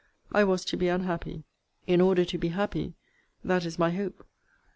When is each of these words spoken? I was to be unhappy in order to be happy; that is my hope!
I 0.31 0.43
was 0.43 0.65
to 0.65 0.77
be 0.77 0.87
unhappy 0.87 1.43
in 1.85 2.01
order 2.01 2.25
to 2.25 2.37
be 2.39 2.47
happy; 2.47 2.95
that 3.43 3.65
is 3.65 3.77
my 3.77 3.91
hope! 3.91 4.25